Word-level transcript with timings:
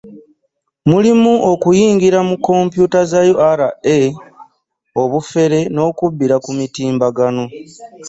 Mulimu 0.89 1.33
okuyingira 1.51 2.19
mu 2.27 2.35
kkompyuta 2.37 2.99
za 3.11 3.19
URA, 3.33 3.69
obufere 5.01 5.59
n'okubbira 5.73 6.35
ku 6.43 6.51
mitimbagano 6.57 7.43